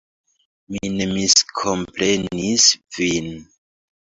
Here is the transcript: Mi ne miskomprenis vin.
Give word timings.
Mi 0.75 0.79
ne 0.93 1.07
miskomprenis 1.11 2.67
vin. 2.99 3.31